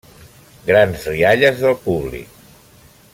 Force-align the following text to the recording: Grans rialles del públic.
Grans 0.69 1.03
rialles 1.11 1.63
del 1.67 1.77
públic. 1.85 2.43